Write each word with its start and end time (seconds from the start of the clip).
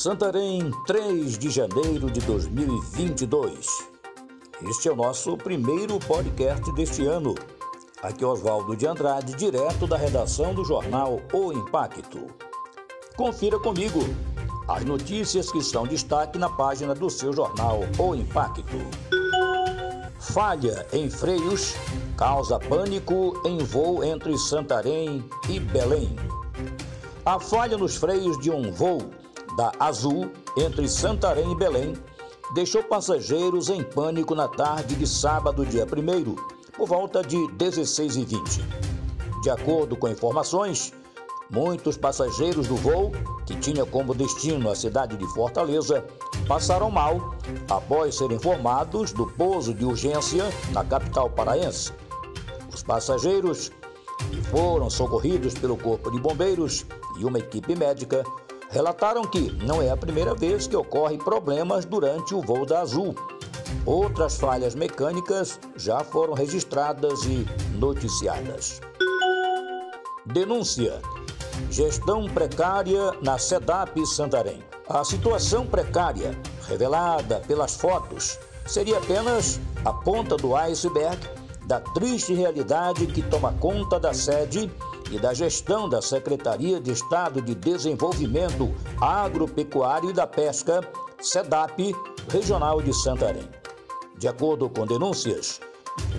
Santarém, 0.00 0.70
3 0.86 1.36
de 1.36 1.50
janeiro 1.50 2.10
de 2.10 2.22
2022. 2.22 3.66
Este 4.62 4.88
é 4.88 4.92
o 4.92 4.96
nosso 4.96 5.36
primeiro 5.36 5.98
podcast 5.98 6.72
deste 6.72 7.04
ano. 7.04 7.34
Aqui 8.02 8.24
é 8.24 8.26
Oswaldo 8.26 8.74
de 8.74 8.86
Andrade, 8.86 9.34
direto 9.34 9.86
da 9.86 9.98
redação 9.98 10.54
do 10.54 10.64
jornal 10.64 11.20
O 11.34 11.52
Impacto. 11.52 12.28
Confira 13.14 13.58
comigo 13.58 14.00
as 14.66 14.86
notícias 14.86 15.52
que 15.52 15.58
estão 15.58 15.86
destaque 15.86 16.38
na 16.38 16.48
página 16.48 16.94
do 16.94 17.10
seu 17.10 17.34
jornal 17.34 17.80
O 17.98 18.14
Impacto. 18.14 18.78
Falha 20.18 20.86
em 20.94 21.10
freios 21.10 21.74
causa 22.16 22.58
pânico 22.58 23.38
em 23.44 23.58
voo 23.58 24.02
entre 24.02 24.38
Santarém 24.38 25.22
e 25.46 25.60
Belém. 25.60 26.16
A 27.22 27.38
falha 27.38 27.76
nos 27.76 27.96
freios 27.96 28.38
de 28.40 28.50
um 28.50 28.72
voo 28.72 29.19
da 29.56 29.72
Azul 29.78 30.30
entre 30.56 30.88
Santarém 30.88 31.52
e 31.52 31.56
Belém 31.56 31.94
deixou 32.54 32.82
passageiros 32.82 33.68
em 33.68 33.82
pânico 33.82 34.34
na 34.34 34.48
tarde 34.48 34.94
de 34.94 35.06
sábado, 35.06 35.64
dia 35.64 35.84
1 35.84 36.34
por 36.76 36.88
volta 36.88 37.22
de 37.22 37.36
16h20. 37.36 38.62
De 39.42 39.50
acordo 39.50 39.96
com 39.96 40.08
informações, 40.08 40.92
muitos 41.50 41.96
passageiros 41.96 42.68
do 42.68 42.76
voo, 42.76 43.12
que 43.46 43.56
tinha 43.56 43.84
como 43.84 44.14
destino 44.14 44.70
a 44.70 44.74
cidade 44.74 45.16
de 45.16 45.26
Fortaleza, 45.34 46.04
passaram 46.46 46.90
mal 46.90 47.34
após 47.68 48.16
serem 48.16 48.36
informados 48.36 49.12
do 49.12 49.26
pouso 49.26 49.74
de 49.74 49.84
urgência 49.84 50.44
na 50.72 50.84
capital 50.84 51.30
paraense. 51.30 51.92
Os 52.72 52.82
passageiros, 52.82 53.70
que 54.30 54.42
foram 54.42 54.88
socorridos 54.90 55.54
pelo 55.54 55.76
Corpo 55.76 56.10
de 56.10 56.20
Bombeiros 56.20 56.86
e 57.18 57.24
uma 57.24 57.38
equipe 57.38 57.74
médica, 57.76 58.24
relataram 58.70 59.22
que 59.24 59.50
não 59.64 59.82
é 59.82 59.90
a 59.90 59.96
primeira 59.96 60.34
vez 60.34 60.66
que 60.66 60.76
ocorrem 60.76 61.18
problemas 61.18 61.84
durante 61.84 62.34
o 62.34 62.40
voo 62.40 62.64
da 62.64 62.80
Azul. 62.80 63.14
Outras 63.84 64.36
falhas 64.36 64.74
mecânicas 64.74 65.58
já 65.76 66.00
foram 66.00 66.34
registradas 66.34 67.24
e 67.24 67.46
noticiadas. 67.76 68.80
Denúncia: 70.26 71.00
Gestão 71.70 72.26
precária 72.26 73.12
na 73.22 73.38
SEDAP 73.38 74.06
Santarém. 74.06 74.62
A 74.88 75.04
situação 75.04 75.66
precária, 75.66 76.36
revelada 76.68 77.40
pelas 77.46 77.76
fotos, 77.76 78.38
seria 78.66 78.98
apenas 78.98 79.60
a 79.84 79.92
ponta 79.92 80.36
do 80.36 80.54
iceberg 80.56 81.18
da 81.66 81.80
triste 81.80 82.34
realidade 82.34 83.06
que 83.06 83.22
toma 83.22 83.52
conta 83.60 83.98
da 83.98 84.12
sede 84.12 84.70
e 85.10 85.18
da 85.18 85.34
gestão 85.34 85.88
da 85.88 86.00
Secretaria 86.00 86.80
de 86.80 86.92
Estado 86.92 87.42
de 87.42 87.54
Desenvolvimento 87.54 88.72
Agropecuário 89.00 90.10
e 90.10 90.12
da 90.12 90.26
Pesca, 90.26 90.80
SEDAP, 91.20 91.94
Regional 92.30 92.80
de 92.80 92.94
Santarém. 92.94 93.48
De 94.16 94.28
acordo 94.28 94.68
com 94.68 94.86
denúncias, 94.86 95.60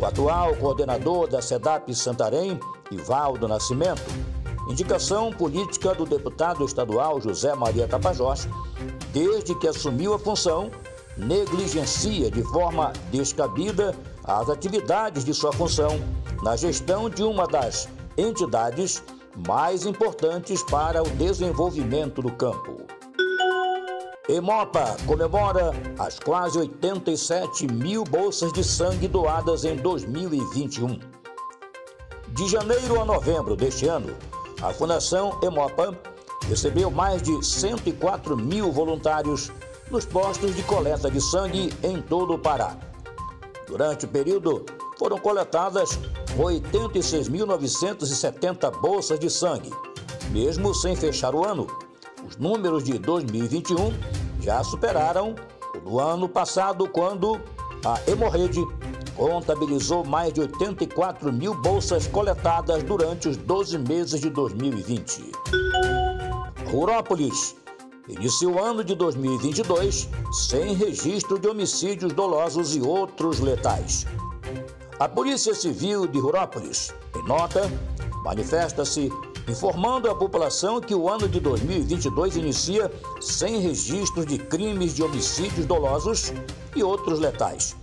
o 0.00 0.04
atual 0.04 0.56
coordenador 0.56 1.28
da 1.28 1.40
SEDAP 1.40 1.94
Santarém, 1.94 2.58
Ivaldo 2.90 3.46
Nascimento, 3.46 4.02
indicação 4.68 5.32
política 5.32 5.94
do 5.94 6.04
deputado 6.04 6.64
estadual 6.64 7.20
José 7.20 7.54
Maria 7.54 7.86
Tapajós, 7.86 8.48
desde 9.12 9.54
que 9.54 9.68
assumiu 9.68 10.14
a 10.14 10.18
função, 10.18 10.70
negligencia 11.16 12.30
de 12.30 12.42
forma 12.42 12.92
descabida 13.10 13.94
as 14.24 14.48
atividades 14.48 15.24
de 15.24 15.34
sua 15.34 15.52
função 15.52 16.00
na 16.42 16.56
gestão 16.56 17.10
de 17.10 17.22
uma 17.22 17.46
das 17.46 17.88
entidades 18.16 19.02
mais 19.46 19.86
importantes 19.86 20.62
para 20.62 21.02
o 21.02 21.10
desenvolvimento 21.10 22.20
do 22.20 22.32
campo. 22.32 22.86
Emopa 24.28 24.96
comemora 25.06 25.72
as 25.98 26.18
quase 26.18 26.58
87 26.58 27.66
mil 27.72 28.04
bolsas 28.04 28.52
de 28.52 28.62
sangue 28.62 29.08
doadas 29.08 29.64
em 29.64 29.76
2021. 29.76 31.00
De 32.28 32.48
janeiro 32.48 33.00
a 33.00 33.04
novembro 33.04 33.56
deste 33.56 33.88
ano, 33.88 34.16
a 34.62 34.72
Fundação 34.72 35.38
Emopa 35.42 35.98
recebeu 36.48 36.90
mais 36.90 37.22
de 37.22 37.44
104 37.44 38.36
mil 38.36 38.70
voluntários 38.70 39.50
nos 39.90 40.04
postos 40.04 40.54
de 40.54 40.62
coleta 40.62 41.10
de 41.10 41.20
sangue 41.20 41.72
em 41.82 42.00
todo 42.00 42.34
o 42.34 42.38
Pará. 42.38 42.76
Durante 43.66 44.04
o 44.04 44.08
período, 44.08 44.64
foram 44.98 45.18
coletadas 45.18 45.98
86.970 46.40 48.80
bolsas 48.80 49.20
de 49.20 49.28
sangue. 49.28 49.70
Mesmo 50.30 50.74
sem 50.74 50.96
fechar 50.96 51.34
o 51.34 51.44
ano, 51.44 51.66
os 52.26 52.38
números 52.38 52.84
de 52.84 52.98
2021 52.98 53.92
já 54.40 54.64
superaram 54.64 55.34
o 55.74 55.80
do 55.80 56.00
ano 56.00 56.26
passado, 56.28 56.88
quando 56.88 57.38
a 57.84 58.00
Hemorrede 58.10 58.64
contabilizou 59.16 60.04
mais 60.04 60.32
de 60.32 60.40
84 60.40 61.30
mil 61.30 61.54
bolsas 61.60 62.06
coletadas 62.06 62.82
durante 62.82 63.28
os 63.28 63.36
12 63.36 63.76
meses 63.78 64.18
de 64.20 64.30
2020. 64.30 65.32
Rurópolis 66.70 67.54
inicia 68.08 68.48
o 68.48 68.58
ano 68.58 68.82
de 68.82 68.94
2022 68.94 70.08
sem 70.48 70.72
registro 70.74 71.38
de 71.38 71.48
homicídios 71.48 72.14
dolosos 72.14 72.74
e 72.74 72.80
outros 72.80 73.40
letais. 73.40 74.06
A 75.00 75.08
Polícia 75.08 75.54
Civil 75.54 76.06
de 76.06 76.18
Rurópolis, 76.18 76.92
em 77.16 77.26
nota, 77.26 77.62
manifesta-se 78.22 79.10
informando 79.48 80.10
a 80.10 80.14
população 80.14 80.78
que 80.78 80.94
o 80.94 81.08
ano 81.08 81.26
de 81.26 81.40
2022 81.40 82.36
inicia 82.36 82.92
sem 83.18 83.60
registros 83.60 84.26
de 84.26 84.36
crimes 84.36 84.94
de 84.94 85.02
homicídios 85.02 85.64
dolosos 85.64 86.34
e 86.76 86.82
outros 86.82 87.18
letais. 87.18 87.74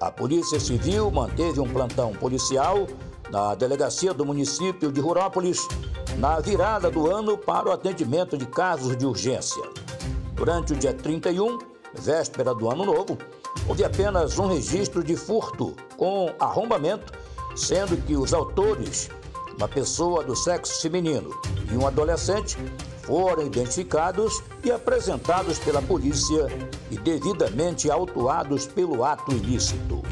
A 0.00 0.10
Polícia 0.10 0.58
Civil 0.58 1.10
manteve 1.10 1.60
um 1.60 1.68
plantão 1.68 2.14
policial 2.14 2.86
na 3.30 3.54
delegacia 3.54 4.14
do 4.14 4.24
município 4.24 4.90
de 4.90 5.02
Rurópolis 5.02 5.68
na 6.16 6.40
virada 6.40 6.90
do 6.90 7.14
ano 7.14 7.36
para 7.36 7.68
o 7.68 7.72
atendimento 7.72 8.38
de 8.38 8.46
casos 8.46 8.96
de 8.96 9.04
urgência. 9.04 9.62
Durante 10.32 10.72
o 10.72 10.76
dia 10.76 10.94
31, 10.94 11.58
véspera 11.92 12.54
do 12.54 12.70
ano 12.70 12.86
novo, 12.86 13.18
houve 13.68 13.84
apenas 13.84 14.38
um 14.38 14.46
registro 14.46 15.02
de 15.02 15.16
furto 15.16 15.74
com 15.96 16.32
arrombamento, 16.38 17.12
sendo 17.56 17.96
que 17.96 18.16
os 18.16 18.32
autores, 18.32 19.10
uma 19.56 19.66
pessoa 19.68 20.22
do 20.22 20.36
sexo 20.36 20.80
feminino 20.80 21.30
e 21.70 21.76
um 21.76 21.86
adolescente, 21.86 22.56
foram 23.02 23.46
identificados 23.46 24.42
e 24.62 24.70
apresentados 24.70 25.58
pela 25.58 25.80
polícia 25.80 26.46
e 26.90 26.98
devidamente 26.98 27.90
autuados 27.90 28.66
pelo 28.66 29.02
ato 29.02 29.32
ilícito. 29.32 30.02